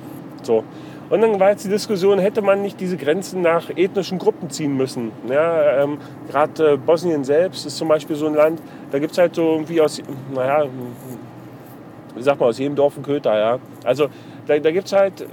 so. 0.42 0.64
Und 1.14 1.22
dann 1.22 1.40
war 1.40 1.52
jetzt 1.52 1.64
die 1.64 1.70
Diskussion, 1.70 2.18
hätte 2.18 2.42
man 2.42 2.64
nicht 2.64 2.80
diese 2.80 2.98
Grenzen 2.98 3.44
nach 3.44 3.70
ethnischen 3.76 4.18
Gruppen 4.18 4.50
ziehen 4.50 4.76
müssen. 4.76 5.12
Ja, 5.30 5.84
ähm, 5.84 6.00
Gerade 6.28 6.72
äh, 6.72 6.76
Bosnien 6.76 7.24
selbst 7.24 7.68
ist 7.68 7.78
zum 7.78 7.88
Beispiel 7.88 8.16
so 8.16 8.26
ein 8.26 8.34
Land, 8.34 8.60
da 8.90 8.98
gibt 8.98 9.12
es 9.12 9.20
halt 9.20 9.36
so 9.36 9.52
irgendwie 9.52 9.80
aus, 9.80 10.02
naja, 10.34 10.66
wie 12.16 12.24
sagt 12.24 12.40
man, 12.40 12.50
aus 12.50 12.58
jedem 12.58 12.76
Dorf 12.76 12.98
ein 12.98 13.04
Köter, 13.04 13.38
ja. 13.38 13.60
Also 13.84 14.08
da, 14.48 14.58
da 14.58 14.72
gibt 14.72 14.88
es 14.88 14.94
halt 14.94 15.28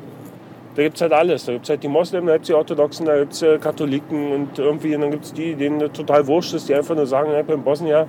da 0.74 0.82
gibt 0.82 1.00
halt 1.00 1.14
alles. 1.14 1.46
Da 1.46 1.54
gibt 1.54 1.64
es 1.64 1.70
halt 1.70 1.82
die 1.82 1.88
Moslems, 1.88 2.26
da 2.26 2.32
gibt 2.34 2.42
es 2.42 2.46
die 2.48 2.54
Orthodoxen, 2.54 3.06
da 3.06 3.18
gibt 3.18 3.32
es 3.32 3.40
äh, 3.40 3.58
Katholiken 3.58 4.32
und 4.32 4.58
irgendwie, 4.58 4.94
und 4.94 5.00
dann 5.00 5.10
gibt 5.10 5.24
es 5.24 5.32
die, 5.32 5.54
denen 5.54 5.90
total 5.94 6.26
wurscht 6.26 6.52
ist, 6.52 6.68
die 6.68 6.74
einfach 6.74 6.94
nur 6.94 7.06
sagen, 7.06 7.30
ich 7.34 7.46
bin 7.46 7.54
in 7.54 7.64
Bosnien. 7.64 8.06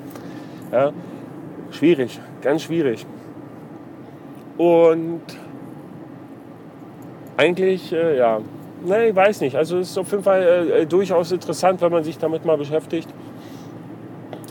Ja, 0.73 0.91
schwierig, 1.71 2.19
ganz 2.41 2.63
schwierig. 2.63 3.05
Und 4.57 5.21
eigentlich, 7.41 7.91
äh, 7.91 8.17
ja, 8.17 8.39
ne, 8.85 9.07
ich 9.07 9.15
weiß 9.15 9.41
nicht. 9.41 9.55
Also 9.55 9.79
es 9.79 9.89
ist 9.91 9.97
auf 9.97 10.11
jeden 10.11 10.23
Fall 10.23 10.43
äh, 10.43 10.85
durchaus 10.85 11.31
interessant, 11.31 11.81
wenn 11.81 11.91
man 11.91 12.03
sich 12.03 12.19
damit 12.19 12.45
mal 12.45 12.57
beschäftigt. 12.57 13.09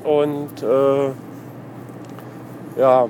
Und 0.03 0.63
äh, 0.63 1.11
ja, 2.81 3.03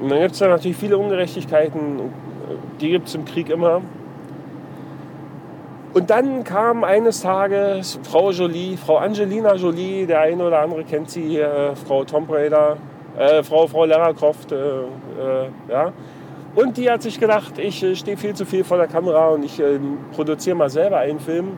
und 0.00 0.08
dann 0.08 0.20
gibt 0.20 0.32
es 0.32 0.38
da 0.40 0.48
natürlich 0.48 0.76
viele 0.76 0.98
Ungerechtigkeiten, 0.98 2.00
die 2.80 2.90
gibt 2.90 3.06
es 3.06 3.14
im 3.14 3.24
Krieg 3.24 3.50
immer. 3.50 3.82
Und 5.94 6.10
dann 6.10 6.42
kam 6.42 6.82
eines 6.82 7.20
Tages 7.20 8.00
Frau 8.02 8.30
Jolie, 8.30 8.76
Frau 8.76 8.96
Angelina 8.96 9.54
Jolie, 9.54 10.06
der 10.06 10.22
eine 10.22 10.44
oder 10.44 10.60
andere 10.60 10.82
kennt 10.82 11.10
sie, 11.10 11.38
äh, 11.38 11.76
Frau 11.76 12.02
Tom 12.04 12.26
Raider, 12.28 12.78
äh, 13.16 13.42
Frau, 13.44 13.66
Frau 13.68 13.84
Lara 13.84 14.12
Croft, 14.12 14.50
äh, 14.50 14.56
äh, 14.56 15.48
ja. 15.68 15.92
Und 16.54 16.76
die 16.76 16.90
hat 16.90 17.02
sich 17.02 17.18
gedacht, 17.18 17.58
ich 17.58 17.82
äh, 17.82 17.96
stehe 17.96 18.16
viel 18.16 18.34
zu 18.34 18.44
viel 18.44 18.64
vor 18.64 18.76
der 18.76 18.86
Kamera 18.86 19.28
und 19.28 19.44
ich 19.44 19.58
ähm, 19.58 19.98
produziere 20.14 20.56
mal 20.56 20.68
selber 20.68 20.98
einen 20.98 21.18
Film. 21.18 21.52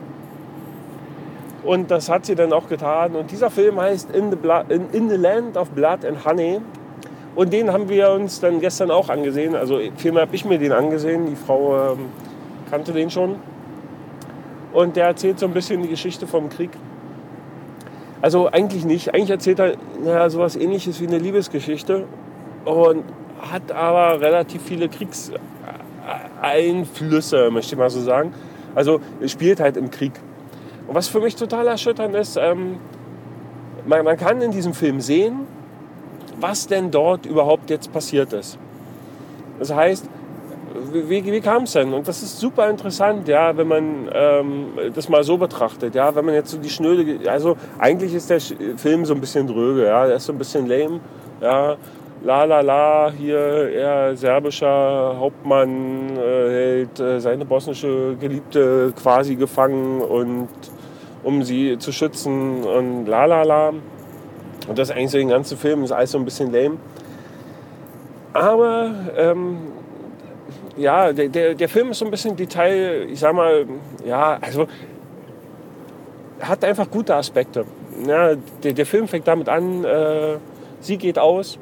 Und 1.64 1.90
das 1.90 2.08
hat 2.08 2.26
sie 2.26 2.34
dann 2.34 2.52
auch 2.52 2.68
getan. 2.68 3.16
Und 3.16 3.30
dieser 3.30 3.50
Film 3.50 3.80
heißt 3.80 4.14
In 4.14 4.30
the, 4.30 4.36
Blood, 4.36 4.70
in, 4.70 4.90
in 4.92 5.08
the 5.08 5.16
Land 5.16 5.56
of 5.56 5.70
Blood 5.70 6.04
and 6.04 6.24
Honey. 6.24 6.60
Und 7.34 7.52
den 7.52 7.72
haben 7.72 7.88
wir 7.88 8.10
uns 8.10 8.38
dann 8.38 8.60
gestern 8.60 8.90
auch 8.90 9.08
angesehen. 9.08 9.56
Also 9.56 9.80
vielmehr 9.96 10.22
habe 10.22 10.36
ich 10.36 10.44
mir 10.44 10.58
den 10.58 10.72
angesehen. 10.72 11.26
Die 11.26 11.36
Frau 11.36 11.92
ähm, 11.92 12.10
kannte 12.70 12.92
den 12.92 13.10
schon. 13.10 13.36
Und 14.72 14.94
der 14.96 15.06
erzählt 15.06 15.38
so 15.38 15.46
ein 15.46 15.52
bisschen 15.52 15.82
die 15.82 15.88
Geschichte 15.88 16.26
vom 16.26 16.48
Krieg. 16.50 16.70
Also 18.22 18.48
eigentlich 18.50 18.84
nicht. 18.84 19.12
Eigentlich 19.12 19.30
erzählt 19.30 19.58
er 19.58 19.72
naja, 20.04 20.30
sowas 20.30 20.54
ähnliches 20.54 21.00
wie 21.00 21.06
eine 21.06 21.18
Liebesgeschichte. 21.18 22.04
Und 22.64 23.04
hat 23.40 23.72
aber 23.72 24.20
relativ 24.20 24.62
viele 24.62 24.88
Kriegseinflüsse, 24.88 27.50
möchte 27.50 27.74
ich 27.74 27.78
mal 27.78 27.90
so 27.90 28.00
sagen. 28.00 28.32
Also 28.74 29.00
spielt 29.26 29.60
halt 29.60 29.76
im 29.76 29.90
Krieg. 29.90 30.12
Und 30.86 30.94
was 30.94 31.08
für 31.08 31.20
mich 31.20 31.36
total 31.36 31.66
erschütternd 31.66 32.14
ist, 32.14 32.36
ähm, 32.36 32.78
man, 33.86 34.04
man 34.04 34.16
kann 34.16 34.40
in 34.40 34.50
diesem 34.50 34.74
Film 34.74 35.00
sehen, 35.00 35.46
was 36.40 36.66
denn 36.66 36.90
dort 36.90 37.26
überhaupt 37.26 37.70
jetzt 37.70 37.92
passiert 37.92 38.32
ist. 38.32 38.58
Das 39.58 39.72
heißt, 39.72 40.08
wie, 40.92 41.24
wie 41.24 41.40
kam 41.40 41.64
es 41.64 41.72
denn? 41.72 41.92
Und 41.92 42.08
das 42.08 42.22
ist 42.22 42.40
super 42.40 42.68
interessant, 42.68 43.28
ja, 43.28 43.56
wenn 43.56 43.68
man 43.68 44.08
ähm, 44.12 44.66
das 44.94 45.08
mal 45.08 45.22
so 45.22 45.36
betrachtet. 45.36 45.94
Ja, 45.94 46.14
wenn 46.14 46.24
man 46.24 46.34
jetzt 46.34 46.50
so 46.50 46.58
die 46.58 46.68
Schnöde, 46.68 47.30
also 47.30 47.56
eigentlich 47.78 48.14
ist 48.14 48.30
der 48.30 48.40
Film 48.40 49.04
so 49.04 49.14
ein 49.14 49.20
bisschen 49.20 49.46
dröge, 49.46 49.86
ja, 49.86 50.06
der 50.06 50.16
ist 50.16 50.24
so 50.24 50.32
ein 50.32 50.38
bisschen 50.38 50.66
lame, 50.66 51.00
ja, 51.40 51.76
la 52.24 52.44
la 52.44 52.60
la, 52.60 53.12
hier 53.16 53.36
er 53.36 54.16
serbischer 54.16 55.16
Hauptmann 55.18 56.16
äh, 56.16 56.50
hält 56.50 56.98
äh, 56.98 57.20
seine 57.20 57.44
bosnische 57.44 58.16
Geliebte 58.18 58.92
quasi 59.00 59.36
gefangen 59.36 60.00
und 60.00 60.48
um 61.22 61.42
sie 61.42 61.78
zu 61.78 61.92
schützen 61.92 62.64
und 62.64 63.06
la 63.06 63.26
la 63.26 63.42
la. 63.42 63.68
Und 64.66 64.78
das 64.78 64.88
ist 64.88 64.96
eigentlich 64.96 65.10
so 65.10 65.18
den 65.18 65.28
ganzen 65.28 65.58
Film, 65.58 65.84
ist 65.84 65.92
alles 65.92 66.12
so 66.12 66.18
ein 66.18 66.24
bisschen 66.24 66.50
lame. 66.50 66.78
Aber 68.32 68.90
ähm, 69.16 69.58
ja, 70.78 71.12
der, 71.12 71.28
der, 71.28 71.54
der 71.54 71.68
Film 71.68 71.90
ist 71.90 71.98
so 71.98 72.06
ein 72.06 72.10
bisschen 72.10 72.36
Detail, 72.36 73.06
ich 73.10 73.20
sag 73.20 73.34
mal, 73.34 73.66
ja, 74.04 74.38
also 74.40 74.66
hat 76.40 76.64
einfach 76.64 76.90
gute 76.90 77.14
Aspekte. 77.14 77.66
Ja, 78.06 78.34
der, 78.62 78.72
der 78.72 78.86
Film 78.86 79.06
fängt 79.08 79.28
damit 79.28 79.48
an, 79.48 79.84
äh, 79.84 80.36
sie 80.80 80.96
geht 80.96 81.18
aus 81.18 81.58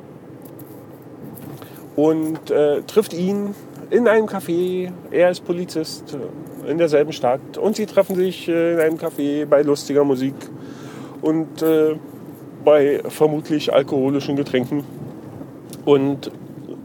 und 1.96 2.50
äh, 2.50 2.82
trifft 2.82 3.12
ihn 3.12 3.54
in 3.90 4.08
einem 4.08 4.26
Café. 4.26 4.90
Er 5.10 5.30
ist 5.30 5.44
Polizist 5.44 6.16
in 6.66 6.78
derselben 6.78 7.12
Stadt 7.12 7.58
und 7.58 7.76
sie 7.76 7.86
treffen 7.86 8.16
sich 8.16 8.48
äh, 8.48 8.74
in 8.74 8.80
einem 8.80 8.96
Café 8.96 9.46
bei 9.46 9.62
lustiger 9.62 10.04
Musik 10.04 10.34
und 11.20 11.62
äh, 11.62 11.96
bei 12.64 13.02
vermutlich 13.08 13.72
alkoholischen 13.72 14.36
Getränken 14.36 14.84
und 15.84 16.30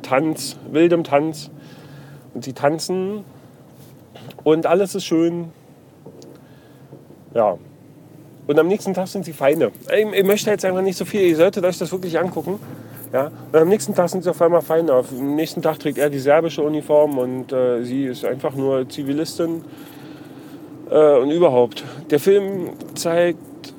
Tanz, 0.02 0.58
wildem 0.72 1.04
Tanz. 1.04 1.50
Und 2.34 2.44
sie 2.44 2.54
tanzen 2.54 3.24
und 4.44 4.66
alles 4.66 4.94
ist 4.94 5.06
schön. 5.06 5.52
Ja. 7.34 7.58
Und 8.46 8.60
am 8.60 8.68
nächsten 8.68 8.94
Tag 8.94 9.08
sind 9.08 9.26
sie 9.26 9.34
Feinde. 9.34 9.72
Ich, 9.92 10.06
ich 10.06 10.24
möchte 10.24 10.52
jetzt 10.52 10.64
einfach 10.64 10.82
nicht 10.82 10.98
so 10.98 11.04
viel, 11.04 11.22
ihr 11.22 11.36
solltet 11.36 11.66
euch 11.66 11.78
das 11.78 11.92
wirklich 11.92 12.20
angucken. 12.20 12.60
Ja? 13.14 13.32
Und 13.52 13.60
am 13.60 13.70
nächsten 13.70 13.96
Tag 13.96 14.10
sind 14.10 14.24
sie 14.24 14.30
auf 14.30 14.42
einmal 14.42 14.62
Feinde. 14.62 14.94
Am 14.94 15.36
nächsten 15.36 15.62
Tag 15.62 15.80
trägt 15.80 15.98
er 15.98 16.10
die 16.10 16.20
serbische 16.20 16.62
Uniform 16.62 17.18
und 17.18 17.52
äh, 17.52 17.84
sie 17.84 18.06
ist 18.06 18.26
einfach 18.26 18.56
nur 18.56 18.88
Zivilistin. 18.90 19.64
Äh, 20.90 21.20
und 21.20 21.32
überhaupt. 21.32 21.84
Der 22.10 22.20
Film 22.20 22.72
zeigt 22.96 23.74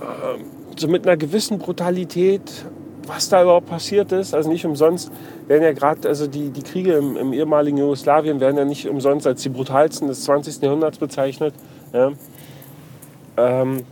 äh, 0.00 0.38
so 0.76 0.88
mit 0.88 1.06
einer 1.06 1.16
gewissen 1.16 1.58
Brutalität, 1.58 2.64
was 3.06 3.28
da 3.28 3.42
überhaupt 3.42 3.68
passiert 3.68 4.12
ist. 4.12 4.34
Also 4.34 4.50
nicht 4.50 4.64
umsonst 4.64 5.10
werden 5.46 5.62
ja 5.62 5.72
gerade, 5.72 6.08
also 6.08 6.26
die, 6.26 6.50
die 6.50 6.62
Kriege 6.62 6.94
im, 6.94 7.16
im, 7.16 7.32
ehemaligen 7.32 7.76
Jugoslawien 7.76 8.40
werden 8.40 8.56
ja 8.56 8.64
nicht 8.64 8.88
umsonst 8.88 9.26
als 9.26 9.42
die 9.42 9.50
brutalsten 9.50 10.08
des 10.08 10.24
20. 10.24 10.62
Jahrhunderts 10.62 10.98
bezeichnet. 10.98 11.54
Ja. 11.92 12.12
Ähm, 13.36 13.84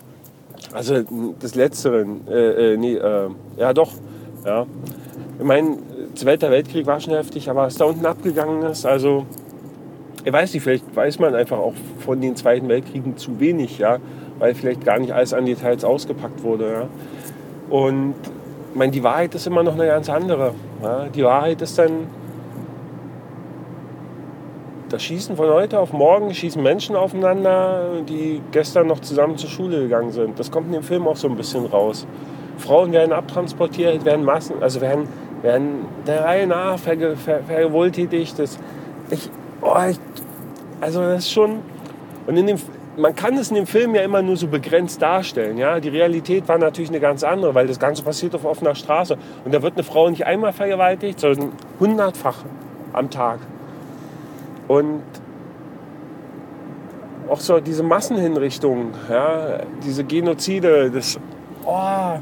also 0.72 1.02
des 1.02 1.54
Letzteren, 1.54 2.26
äh, 2.28 2.72
äh, 2.72 2.76
nee, 2.76 2.94
äh, 2.94 3.28
ja 3.56 3.72
doch, 3.72 3.92
ja. 4.44 4.66
Ich 5.38 5.44
meine, 5.44 5.78
Zweiter 6.14 6.50
Weltkrieg 6.50 6.86
war 6.86 7.00
schon 7.00 7.14
heftig, 7.14 7.48
aber 7.48 7.62
was 7.62 7.76
da 7.76 7.86
unten 7.86 8.04
abgegangen 8.04 8.62
ist, 8.64 8.84
also 8.84 9.24
ich 10.24 10.32
weiß 10.32 10.52
nicht, 10.52 10.62
vielleicht 10.62 10.94
weiß 10.94 11.18
man 11.18 11.34
einfach 11.34 11.58
auch 11.58 11.74
von 12.00 12.20
den 12.20 12.36
Zweiten 12.36 12.68
Weltkriegen 12.68 13.16
zu 13.16 13.40
wenig, 13.40 13.78
ja 13.78 13.98
weil 14.42 14.56
vielleicht 14.56 14.84
gar 14.84 14.98
nicht 14.98 15.12
alles 15.12 15.32
an 15.32 15.46
Details 15.46 15.84
ausgepackt 15.84 16.42
wurde. 16.42 16.72
Ja. 16.72 16.88
Und 17.70 18.14
ich 18.72 18.76
meine, 18.76 18.90
die 18.90 19.04
Wahrheit 19.04 19.36
ist 19.36 19.46
immer 19.46 19.62
noch 19.62 19.74
eine 19.74 19.86
ganz 19.86 20.08
andere. 20.08 20.52
Ja. 20.82 21.06
Die 21.14 21.22
Wahrheit 21.22 21.62
ist 21.62 21.78
dann, 21.78 22.08
da 24.92 24.98
schießen 24.98 25.36
von 25.36 25.48
heute 25.48 25.80
auf 25.80 25.94
morgen 25.94 26.34
schießen 26.34 26.62
Menschen 26.62 26.96
aufeinander, 26.96 28.02
die 28.06 28.42
gestern 28.52 28.88
noch 28.88 29.00
zusammen 29.00 29.38
zur 29.38 29.48
Schule 29.48 29.80
gegangen 29.80 30.12
sind. 30.12 30.38
Das 30.38 30.50
kommt 30.50 30.66
in 30.66 30.74
dem 30.74 30.82
Film 30.82 31.08
auch 31.08 31.16
so 31.16 31.28
ein 31.28 31.36
bisschen 31.36 31.64
raus. 31.64 32.06
Frauen 32.58 32.92
werden 32.92 33.12
abtransportiert, 33.12 34.04
werden 34.04 34.22
Massen, 34.22 34.62
also 34.62 34.82
werden, 34.82 35.08
werden 35.40 35.86
der 36.06 36.24
Reihe 36.24 36.46
nach 36.46 36.78
verge, 36.78 37.16
ver. 37.16 37.40
Das, 38.36 38.58
ich, 39.10 39.30
oh, 39.62 39.74
ich, 39.88 39.98
also 40.82 41.00
das 41.00 41.20
ist 41.20 41.32
schon. 41.32 41.60
Und 42.26 42.36
in 42.36 42.46
dem, 42.46 42.58
man 42.98 43.16
kann 43.16 43.38
es 43.38 43.48
in 43.48 43.56
dem 43.56 43.66
Film 43.66 43.94
ja 43.94 44.02
immer 44.02 44.20
nur 44.20 44.36
so 44.36 44.46
begrenzt 44.46 45.00
darstellen. 45.00 45.56
Ja? 45.56 45.80
Die 45.80 45.88
Realität 45.88 46.46
war 46.48 46.58
natürlich 46.58 46.90
eine 46.90 47.00
ganz 47.00 47.24
andere, 47.24 47.54
weil 47.54 47.66
das 47.66 47.80
Ganze 47.80 48.02
passiert 48.02 48.34
auf 48.34 48.44
offener 48.44 48.74
Straße. 48.74 49.16
Und 49.46 49.54
da 49.54 49.62
wird 49.62 49.74
eine 49.74 49.84
Frau 49.84 50.10
nicht 50.10 50.26
einmal 50.26 50.52
vergewaltigt, 50.52 51.18
sondern 51.18 51.52
hundertfach 51.80 52.44
am 52.92 53.08
Tag. 53.08 53.38
Und 54.72 55.02
auch 57.28 57.40
so 57.40 57.60
diese 57.60 57.82
Massenhinrichtungen, 57.82 58.94
ja, 59.10 59.58
diese 59.84 60.02
Genozide, 60.02 60.90
das, 60.90 61.20
oh, 61.66 62.18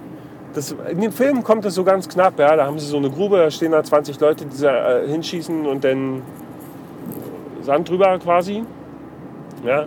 das, 0.53 0.75
in 0.91 1.01
dem 1.01 1.13
Film 1.13 1.45
kommt 1.45 1.65
das 1.65 1.77
so 1.77 1.85
ganz 1.85 2.09
knapp. 2.09 2.41
Ja, 2.41 2.57
da 2.57 2.67
haben 2.67 2.81
sie 2.81 2.87
so 2.87 2.97
eine 2.97 3.09
Grube, 3.09 3.37
da 3.37 3.53
stehen 3.53 3.71
da 3.71 3.85
20 3.85 4.19
Leute, 4.19 4.47
die 4.47 4.61
da 4.61 4.99
äh, 4.99 5.07
hinschießen 5.07 5.65
und 5.65 5.85
dann 5.85 6.23
Sand 7.63 7.89
drüber 7.89 8.19
quasi. 8.19 8.65
Ja, 9.65 9.87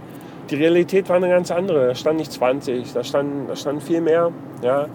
die 0.49 0.55
Realität 0.55 1.09
war 1.09 1.17
eine 1.17 1.27
ganz 1.27 1.51
andere. 1.51 1.87
Da 1.87 1.95
stand 1.95 2.17
nicht 2.17 2.31
20, 2.31 2.93
da 2.93 3.03
stand, 3.03 3.49
da 3.49 3.57
stand 3.57 3.83
viel 3.83 3.99
mehr. 3.99 4.31
Ja, 4.61 4.87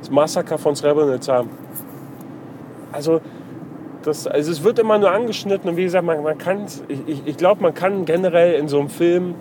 das 0.00 0.10
Massaker 0.10 0.58
von 0.58 0.76
Srebrenica. 0.76 1.44
Also 2.92 3.22
das, 4.06 4.26
also 4.26 4.52
es 4.52 4.62
wird 4.62 4.78
immer 4.78 4.98
nur 4.98 5.10
angeschnitten 5.10 5.68
und 5.70 5.76
wie 5.76 5.84
gesagt, 5.84 6.04
man, 6.04 6.22
man 6.22 6.38
kann, 6.38 6.66
ich, 6.88 7.22
ich 7.26 7.36
glaube, 7.36 7.62
man 7.62 7.74
kann 7.74 8.04
generell 8.04 8.54
in 8.54 8.68
so 8.68 8.78
einem 8.78 8.88
Film 8.88 9.34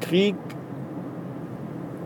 Krieg 0.00 0.36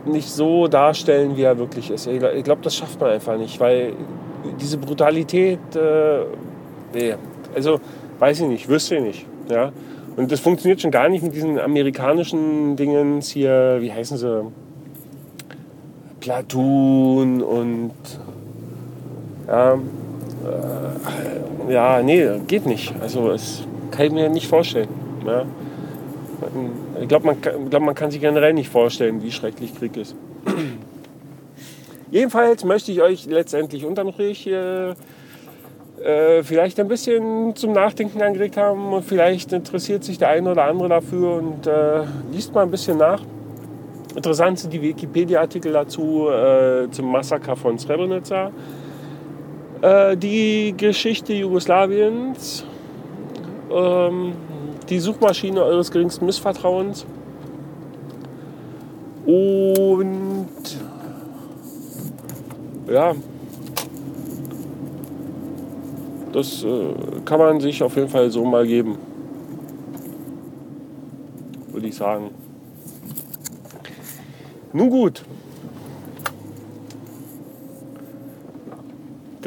nicht 0.05 0.29
so 0.31 0.69
darstellen, 0.69 1.37
wie 1.37 1.43
er 1.43 1.59
wirklich 1.59 1.91
ist. 1.91 2.07
Ich 2.07 2.45
glaube, 2.45 2.63
das 2.63 2.75
schafft 2.75 3.01
man 3.01 3.11
einfach 3.11 3.37
nicht, 3.37 3.61
weil 3.61 3.93
diese 4.61 4.79
Brutalität, 4.79 5.59
äh, 5.75 6.25
nee, 6.95 7.15
also 7.55 7.81
weiß 8.19 8.41
ich 8.41 8.49
nicht, 8.49 8.69
wüsste 8.69 8.97
ich 8.97 9.03
nicht. 9.03 9.27
Ja? 9.51 9.73
Und 10.17 10.33
das 10.33 10.41
funktioniert 10.41 10.81
schon 10.81 10.91
gar 10.91 11.09
nicht 11.09 11.23
mit 11.23 11.35
diesen 11.35 11.59
amerikanischen 11.59 12.77
Dingen 12.77 13.21
hier, 13.21 13.79
wie 13.81 13.93
heißen 13.93 14.17
sie? 14.17 14.51
Platoon 16.21 17.43
und 17.43 17.93
ja, 19.47 19.79
äh, 20.49 21.73
ja, 21.73 22.03
nee, 22.03 22.27
geht 22.47 22.67
nicht. 22.67 22.95
Also 23.01 23.29
das 23.29 23.63
kann 23.91 24.07
ich 24.07 24.13
mir 24.13 24.29
nicht 24.29 24.49
vorstellen. 24.49 24.89
Ja. 25.27 25.45
Ich 27.01 27.09
glaube, 27.09 27.27
man, 27.27 27.37
glaub, 27.71 27.83
man 27.83 27.95
kann 27.95 28.11
sich 28.11 28.21
generell 28.21 28.55
nicht 28.55 28.69
vorstellen, 28.69 29.23
wie 29.23 29.33
schrecklich 29.33 29.75
Krieg 29.75 29.97
ist. 29.97 30.15
Jedenfalls 32.11 32.65
möchte 32.65 32.93
ich 32.93 33.03
euch 33.03 33.27
letztendlich 33.27 33.85
unterm 33.85 34.13
Strich 34.13 34.47
äh, 34.47 34.95
äh, 36.03 36.43
vielleicht 36.43 36.79
ein 36.81 36.89
bisschen 36.89 37.55
zum 37.57 37.73
Nachdenken 37.73 38.23
angeregt 38.23 38.57
haben 38.57 38.93
und 38.93 39.05
vielleicht 39.05 39.53
interessiert 39.53 40.05
sich 40.05 40.17
der 40.17 40.29
eine 40.29 40.53
oder 40.53 40.65
andere 40.65 40.89
dafür 40.89 41.37
und 41.37 41.67
äh, 41.67 42.05
liest 42.33 42.55
mal 42.55 42.63
ein 42.63 42.71
bisschen 42.71 42.99
nach. 42.99 43.21
Interessant 44.15 44.59
sind 44.59 44.73
die 44.73 44.81
Wikipedia-Artikel 44.81 45.73
dazu 45.73 46.29
äh, 46.29 46.89
zum 46.91 47.13
Massaker 47.13 47.57
von 47.57 47.79
Srebrenica. 47.79 48.51
Äh, 49.81 50.17
die 50.17 50.75
Geschichte 50.77 51.33
Jugoslawiens, 51.35 52.65
ähm, 53.71 54.33
die 54.89 54.99
Suchmaschine 54.99 55.63
eures 55.63 55.91
geringsten 55.91 56.27
Missvertrauens 56.27 57.07
und 59.25 60.49
ja, 62.91 63.15
das 66.33 66.65
äh, 66.65 66.95
kann 67.25 67.39
man 67.39 67.61
sich 67.61 67.81
auf 67.83 67.95
jeden 67.95 68.09
Fall 68.09 68.31
so 68.31 68.45
mal 68.45 68.67
geben, 68.67 68.97
würde 71.71 71.87
ich 71.87 71.95
sagen. 71.95 72.31
Nun 74.73 74.91
gut. 74.91 75.23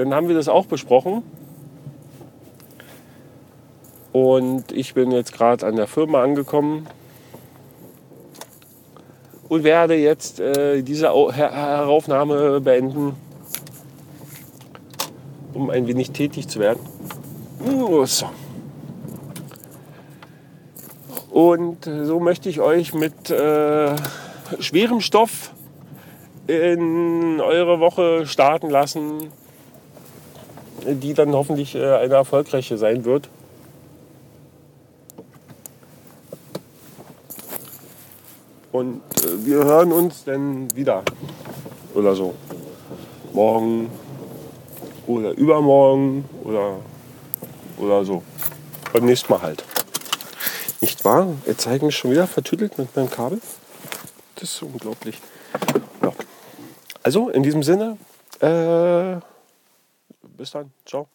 Dann 0.01 0.15
haben 0.15 0.27
wir 0.27 0.35
das 0.35 0.47
auch 0.47 0.65
besprochen. 0.65 1.21
Und 4.11 4.71
ich 4.71 4.95
bin 4.95 5.11
jetzt 5.11 5.31
gerade 5.31 5.67
an 5.67 5.75
der 5.75 5.85
Firma 5.85 6.23
angekommen 6.23 6.87
und 9.47 9.63
werde 9.63 9.93
jetzt 9.93 10.39
äh, 10.39 10.81
diese 10.81 11.09
Heraufnahme 11.09 12.61
beenden, 12.61 13.15
um 15.53 15.69
ein 15.69 15.85
wenig 15.85 16.09
tätig 16.09 16.47
zu 16.47 16.59
werden. 16.59 16.79
Uh, 17.63 18.03
so. 18.07 18.25
Und 21.29 21.85
so 21.85 22.19
möchte 22.19 22.49
ich 22.49 22.59
euch 22.59 22.95
mit 22.95 23.29
äh, 23.29 23.95
schwerem 24.59 24.99
Stoff 24.99 25.53
in 26.47 27.39
eure 27.39 27.79
Woche 27.79 28.25
starten 28.25 28.71
lassen 28.71 29.31
die 30.85 31.13
dann 31.13 31.33
hoffentlich 31.33 31.75
äh, 31.75 31.95
eine 31.95 32.15
erfolgreiche 32.15 32.77
sein 32.77 33.05
wird. 33.05 33.29
Und 38.71 39.01
äh, 39.17 39.45
wir 39.45 39.63
hören 39.63 39.91
uns 39.91 40.23
dann 40.23 40.73
wieder. 40.75 41.03
Oder 41.93 42.15
so. 42.15 42.33
Morgen 43.33 43.89
oder 45.07 45.31
übermorgen 45.31 46.25
oder, 46.43 46.77
oder 47.77 48.05
so. 48.05 48.23
Beim 48.93 49.05
nächsten 49.05 49.31
Mal 49.31 49.41
halt. 49.41 49.63
Nicht 50.79 51.03
wahr? 51.05 51.27
Er 51.45 51.57
zeigt 51.57 51.83
mich 51.83 51.95
schon 51.95 52.11
wieder 52.11 52.27
vertüttelt 52.27 52.77
mit 52.77 52.95
meinem 52.95 53.09
Kabel. 53.09 53.39
Das 54.35 54.49
ist 54.49 54.63
unglaublich. 54.63 55.19
Ja. 56.01 56.11
Also 57.03 57.29
in 57.29 57.43
diesem 57.43 57.63
Sinne, 57.63 57.97
äh, 58.39 59.21
bis 60.37 60.51
dann. 60.51 60.71
Ciao. 60.85 61.09